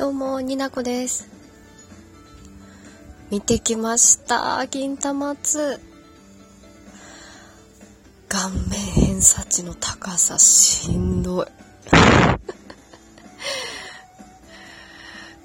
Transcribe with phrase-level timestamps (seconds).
[0.00, 1.28] どうも、になこです。
[3.30, 4.66] 見てきました。
[4.66, 5.78] 銀玉2。
[8.26, 11.46] 顔面偏差値の高さしんどい。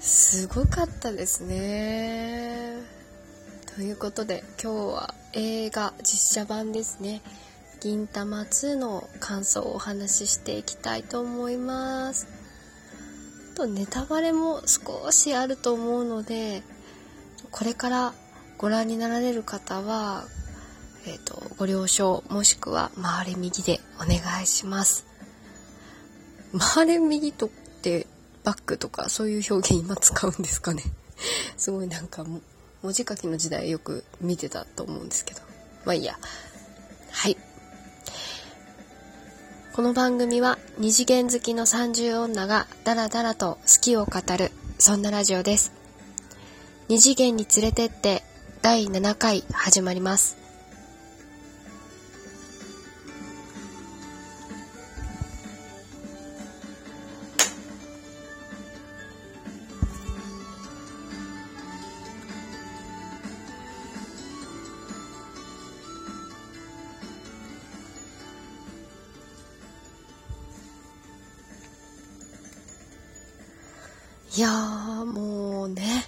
[0.00, 2.78] すごかったですね。
[3.74, 7.20] ということで今日は映画実写版ですね。
[7.80, 12.45] 銀玉2の感想をお話ししていきたいと思います。
[13.56, 16.62] とネタバレも少しあると思うので
[17.50, 18.12] これから
[18.58, 20.24] ご覧になられる方は、
[21.06, 25.06] えーと、ご了承もしくは回れ右でお願いします。
[26.58, 28.06] 回れ右とって
[28.44, 30.82] バックとかそういう表現今使うんですかね。
[31.56, 32.40] すごいなんかも
[32.82, 35.40] 文字書きの時代よく見てたと思うんですけど。
[35.84, 36.18] まあいいや。
[37.10, 37.36] はい。
[39.76, 45.70] この番組は二次元好きの30女がダラダラと好きを語るそんなラジオです。
[46.88, 48.22] 二次元に連れてって
[48.62, 50.45] 第7回始まります。
[74.36, 76.04] いやーもうね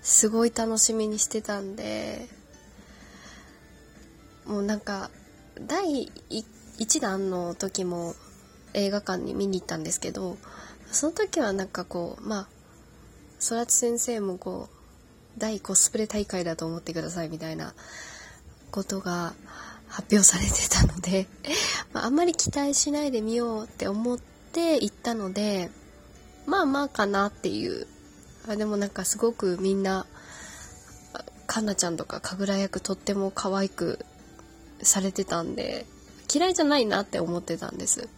[0.00, 2.26] すごい楽しみにしてたんで
[4.46, 5.10] もうなんか
[5.60, 8.14] 第1弾の時も
[8.72, 10.38] 映画館に見に行ったんですけど
[10.90, 12.48] その時はなんかこうまあ
[13.50, 14.70] 空知先生もこ
[15.36, 17.74] う大コスプレ大会だと思ってくださいみたいな
[18.70, 19.34] ことが
[19.88, 21.26] 発表されてたので、
[21.92, 24.18] まあ、あんまり期待しないでみようって思っ
[24.52, 25.70] て行ったので
[26.46, 27.86] まあまあかなっていう。
[28.48, 30.06] あでもなんかすごくみんな
[31.46, 33.98] かなちゃんとか神楽役とっても可愛く
[34.82, 35.86] されてたんで
[36.32, 38.08] 嫌いじゃないなって思ってたんです。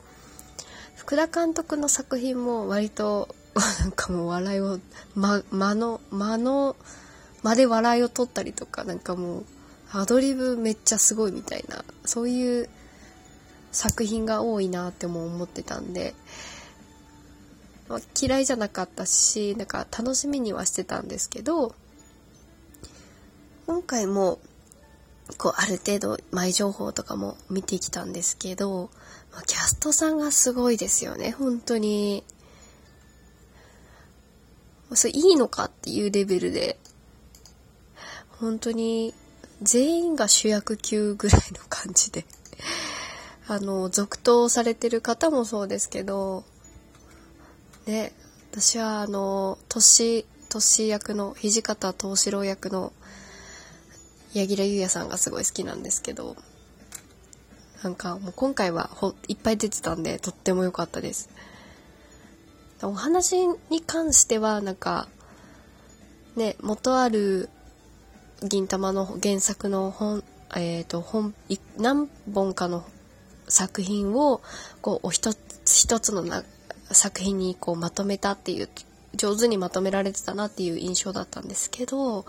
[0.97, 3.35] 福田監督の作品も割と
[3.81, 4.79] なんかもう笑いを
[5.15, 6.77] 間、間の間の
[7.43, 9.45] 間で笑いを取ったりとかなんかもう
[9.93, 12.69] アドリブめっちゃすごいみたいなそういう
[13.73, 16.15] 作品が多いなっても思ってたんで
[17.89, 21.75] まあ、嫌いじゃなかったしなんか楽しみにはしてたんですけど
[23.67, 24.39] 今回も
[25.37, 28.91] こうある程度前情報とかも見てきたんですけど、
[29.33, 32.25] まあ、キャストさんがすごいですよね本当に。
[34.95, 36.79] それいいのかっていうレベルで
[38.41, 39.13] 本当に
[39.61, 42.25] 全員が主役級ぐらいの感じで。
[43.51, 46.45] あの続投されてる方もそうですけど
[47.89, 48.13] ね
[48.53, 52.93] 私はあの年年役の土方藤四郎役の
[54.35, 56.37] 柳楽優弥さんがすごい好きなんですけど
[57.83, 61.31] なんかもう今回はほいっぱい出てたんでとっても良かったです。
[62.83, 65.09] お話に関してはなんか
[66.37, 67.49] ね元ある
[68.43, 70.23] 銀玉の原作の本
[70.55, 71.35] えっ、ー、と本
[71.79, 72.85] 何本かの
[73.49, 74.41] 作品を
[74.83, 76.45] こうお一つ一つのな
[76.91, 78.69] 作品にこうまとめたっていう
[79.15, 82.25] 上手にまとめられてたなっていう印象だったんですけど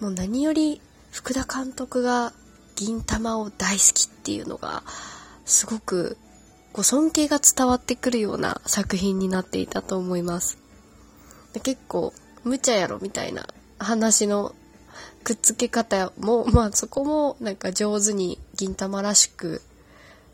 [0.00, 0.80] もう何より
[1.10, 2.32] 福田監督が
[2.76, 4.82] 銀玉を大好きっていうのが
[5.44, 6.16] すごく
[6.72, 10.58] こう尊敬が伝わってくるような作品になっていたと思います。
[11.62, 13.46] 結構無茶やろみたいな
[13.78, 14.56] 話の
[15.22, 19.62] くっつけ方もまあそこもなんか上手に銀玉らしく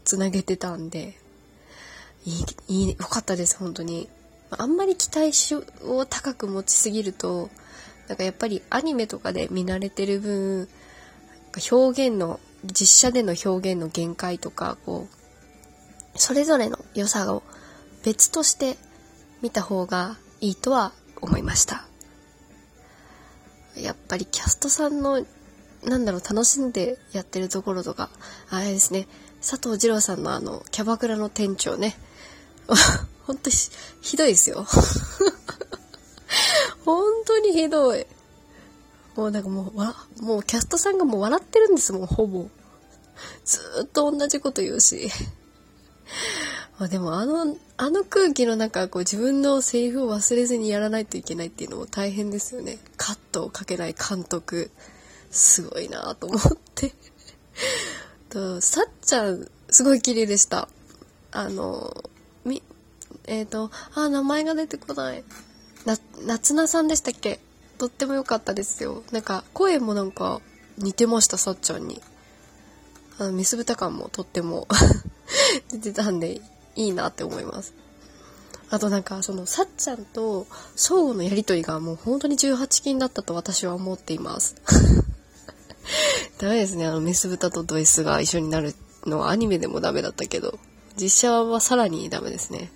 [0.05, 1.20] つなげてたんで
[2.25, 4.09] いい、いい、良かったです、本当に。
[4.51, 5.33] あんまり期待
[5.85, 7.51] を高く持ちすぎると、
[8.09, 10.69] なんかやっぱりアニメとかで見慣れてる分、
[11.71, 17.43] 表現の、実写での表現の限界とか、こう、それぞれの良さを
[18.05, 18.77] 別として
[19.41, 21.87] 見た方がいいとは思いました。
[23.77, 25.25] やっぱりキャストさんの、
[25.85, 28.11] なんだろう、楽しんでやってるところとか、
[28.51, 29.07] あれですね、
[29.41, 31.97] 佐藤二郎さんのあの、キャバクラの店長ね、
[33.27, 33.71] 本当ひ
[34.01, 34.67] ひどいですよ。
[36.85, 38.07] 本当にひどい。
[39.17, 42.49] もうなんかもう、わ、もうキャストさんがもう笑ってるんですもん、ほぼ。
[43.45, 45.11] ずーっと同じこと言うし。
[46.79, 52.79] まあでもあの、あの空気の中、こう自分のセリフを忘れずにやらないといけないっていうのも大変ですよね。
[52.97, 54.71] カットをかけない監督。
[55.31, 56.41] すごいなと思っ
[56.75, 56.95] て。
[58.31, 60.69] と、さっちゃん、すごい綺麗でした。
[61.33, 62.10] あの、
[63.31, 65.23] えっ、ー、と、あ、名前が出てこない。
[65.87, 65.97] な、
[66.27, 67.39] 夏菜さんでしたっけ？
[67.79, 69.05] とっても良かったですよ。
[69.13, 70.41] なんか、声もなんか
[70.79, 72.03] 似てました、さっちゃんに。
[73.19, 74.67] あの、メス豚感もとっても
[75.71, 76.41] 出てたんで、
[76.75, 77.73] いいなって思います。
[78.69, 84.57] あとなんか、その、さっちゃんと相互のやりとりがもう本当に18禁だったと私は思っています。
[86.39, 88.75] ダメですね、あの、メス豚とド S が一緒になる
[89.07, 90.59] のはアニメでもダメだったけど、
[90.97, 92.73] 実写はさらにダメですね。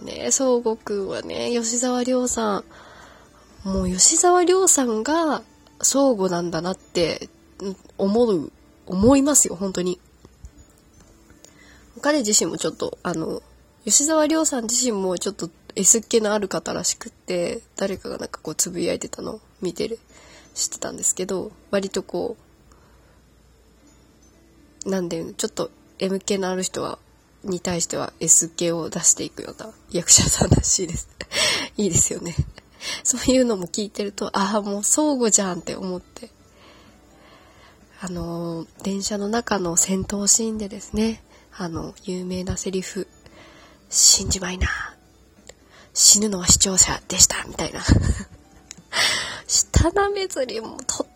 [0.00, 2.64] ね、孫悟空はね、吉沢亮さん、
[3.64, 5.42] もう吉沢亮さんが
[5.82, 7.28] 相互なんだなって
[7.98, 8.52] 思う、
[8.86, 10.00] 思いますよ、本当に。
[12.00, 13.42] 彼自身もちょっと、あの、
[13.84, 19.98] 吉沢亮さん自身もちょっと S っ気のある方らしくって、誰かがなんかこうつぶやいてたのを見てる、
[20.54, 22.36] 知ってたんですけど、割とこ
[24.84, 26.98] う、なんで、ちょっと M 系のある人は、
[27.44, 31.08] に対しては S 系を出していくような役者さんらしいです。
[31.76, 32.34] いいですよね。
[33.04, 36.30] そういうのも聞いてると、ああ、もう相互じゃんって思って。
[38.00, 41.22] あの、電車の中の戦闘シーンでですね、
[41.52, 43.06] あの、有名なセリフ、
[43.90, 44.68] 死んじまいな。
[45.92, 47.84] 死ぬのは視聴者でした、みたいな。
[49.46, 51.06] 下なめずりもとっ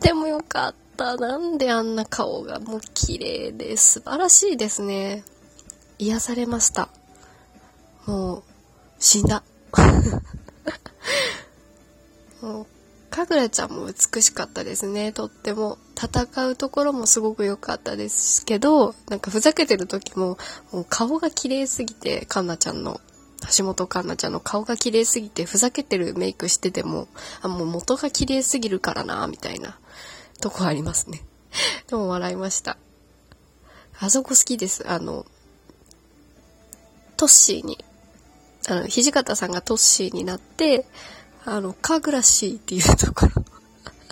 [0.00, 1.16] ても良かった。
[1.16, 5.24] なんであんな顔がもう綺麗で素晴らしいですね。
[6.04, 6.88] 癒されました。
[8.06, 8.42] もう、
[8.98, 9.42] 死んだ。
[12.42, 12.66] もう、
[13.10, 15.12] かぐらちゃんも美しかったですね。
[15.12, 15.78] とっても。
[15.94, 20.36] 戦うところもすごく良かったですけど、なんかふざけてる時も、
[20.72, 23.00] もう顔が綺麗すぎて、かんなちゃんの、
[23.56, 27.08] 橋本環奈ちゃんの顔が綺麗すぎて、ふざけてるメイクしてても、
[27.40, 29.78] あ、もう元が綺麗すぎるからな、みたいな
[30.40, 31.22] とこありますね。
[31.86, 32.76] でも笑いました。
[34.00, 34.90] あそこ好きです。
[34.90, 35.24] あの、
[37.24, 37.82] トッシーに、
[38.68, 40.84] あの、土方さんがトッシーになって、
[41.46, 43.44] あの、カグラシーっていうところ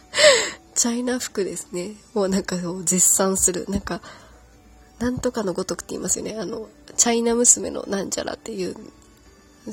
[0.75, 1.97] チャイナ服ですね。
[2.15, 3.67] もうなんか絶賛する。
[3.69, 4.01] なんか、
[4.99, 6.39] なんとかのごとくって言いますよね。
[6.41, 8.77] あの、チャイナ娘のなんちゃらっていう、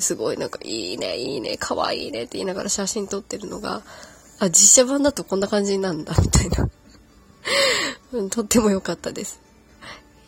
[0.00, 3.82] すごいなんか、いいね、いいね、かわいいねって言いながら写真撮ってるのが、
[4.38, 6.68] あ、実写版だとこんな感じなんだ、みたいな。
[8.28, 9.40] とっても良かったです。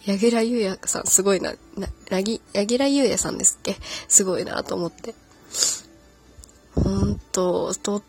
[0.05, 2.41] 柳楽優弥さん、すごいな、な、柳
[2.79, 3.77] 楽優弥さんですっけ？
[4.09, 5.15] すごいなと思って。
[6.75, 8.03] ほんと、とっ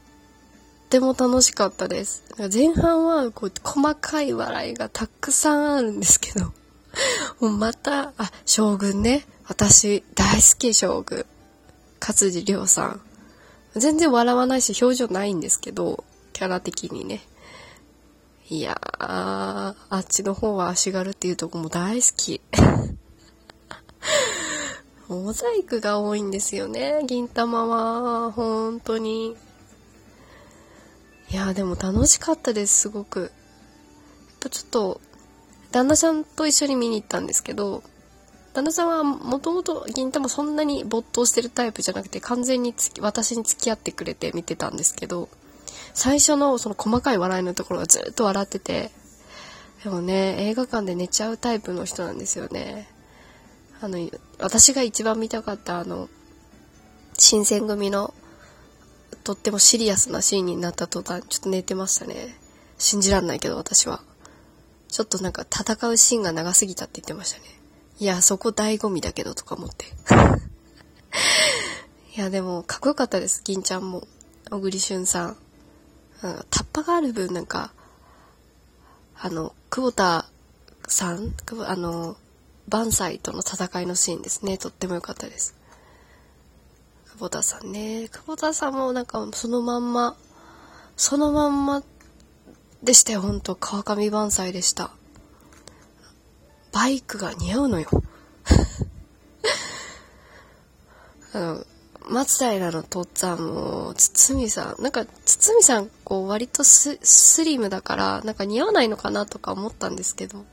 [0.90, 2.24] ても楽しかったです。
[2.52, 6.46] 前半はこう細かい笑いがたくさんあるんですけど、
[7.40, 9.26] もうまた、あ、将軍ね。
[9.46, 11.26] 私大好き将軍。
[12.00, 13.02] 勝地涼さん。
[13.76, 17.22] 全然笑わないし表情ないんですけど、キャラ的にね。
[18.54, 22.40] いやー、あっちの方は足軽っていうとこも大好き。
[25.10, 28.32] モザイクが多いんですよね、銀玉は。
[28.32, 29.36] 本当に。
[31.32, 33.22] いやでも楽しかったです、すごく。
[33.22, 33.30] やっ
[34.42, 35.02] ぱちょっと、
[35.72, 37.82] 旦那さんと一緒に見に行ったんですけど、
[38.54, 45.28] 旦那さんはもともと銀玉そんなに没頭してるタイプじゃなくて完全に私に付き合ってくれて見てたんですけど、
[45.94, 48.92] 最初のその細かい笑いのところがずっと笑ってて、
[49.84, 52.88] でもね、映画館で寝ちゃうタイプの人なんですよね。
[53.82, 54.10] あの、
[54.40, 56.10] 私が一番見たかったあの、
[57.18, 58.14] 新選組の
[59.24, 62.38] とってもシリアスなシーンになった途端、ちょっと寝てましたね。
[62.78, 64.02] 信じらんないけど私は。
[64.90, 67.46] ちょっとなんか戦うシーンが長すぎたって言ってましたね。
[68.00, 69.86] いや、そこ醍醐味だけどとか思って。
[72.16, 74.08] いや、でもかっこよかったです、銀ちゃんも。
[74.50, 75.38] 小栗旬さん。
[76.50, 77.74] タッパがある分なんか、
[79.20, 80.26] あの、久保田
[80.88, 81.34] さん、
[81.66, 82.16] あの、
[82.68, 84.58] バンサイとの戦いのシーンですね。
[84.58, 85.56] とっても良かったです。
[87.12, 88.08] 久保田さんね。
[88.10, 90.16] 久保田さんもなんかそのまんま、
[90.96, 91.84] そのまんま
[92.84, 93.56] でしたよ、ほんと。
[93.56, 94.92] 川上万歳でした。
[96.72, 97.90] バイクが似合うのよ。
[101.34, 101.66] あの、
[102.10, 105.06] 松平のとっつぁんも、堤さん、なんか、
[105.44, 110.46] 堤さん、こう、割とススリムだから、なんか似合わないのかなとか思ったんですけど、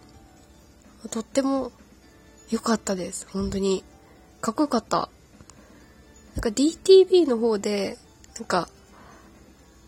[1.11, 1.71] とっても
[2.51, 3.29] 良かったです。
[3.31, 3.85] 本当に。
[4.41, 5.09] かっこよかった。
[6.35, 7.99] なんか DTV の方で、
[8.35, 8.69] なんか、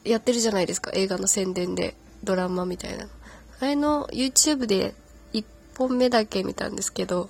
[0.05, 0.93] やってるじゃないですか。
[0.95, 3.09] 映画の宣伝で、ドラマみたいな。
[3.59, 4.95] あれの YouTube で
[5.33, 5.45] 1
[5.77, 7.29] 本目だけ見たんですけど、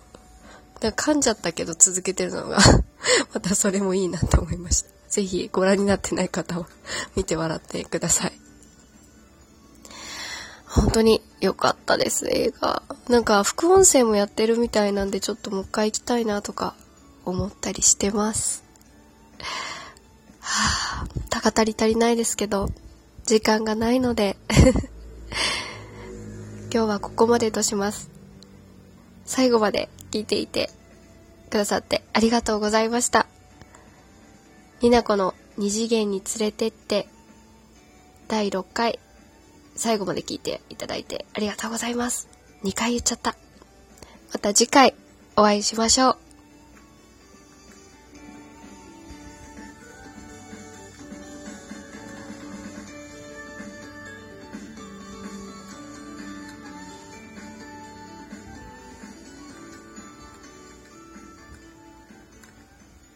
[0.83, 2.59] なんか噛んじゃったけど続けてるのが
[3.33, 5.02] またそれもいいなと思いました。
[5.13, 6.67] ぜひご覧になってない方は
[7.15, 8.33] 見て笑ってください。
[10.67, 12.83] 本当に良かったです、映画。
[13.11, 16.75] なんか副音声もやってるみたいなんでちょっともう一回行きたいなとか
[17.27, 18.65] 思ったりしてます。
[20.41, 22.71] はぁ、高たり足りないですけど、
[23.27, 24.39] 時間がないので
[26.73, 28.09] 今日はここまでとします。
[29.27, 30.71] 最後まで聞いていて
[31.51, 33.27] くださってありがとうございました。
[34.83, 37.07] になこの二次元に連れてって
[38.27, 38.99] 第6回
[39.77, 42.29] 最後まで聞いていただいてありがとうございます。
[42.65, 43.37] 2回言っちゃった。
[44.33, 44.95] また次回
[45.37, 46.22] お会いしましょう。